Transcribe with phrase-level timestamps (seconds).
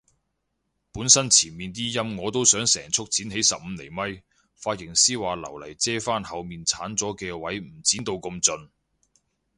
[0.91, 4.19] 本身前面啲陰我都想成束剪起十五厘米，
[4.59, 8.69] 髮型師話留嚟遮返後面剷咗嘅位唔剪到咁盡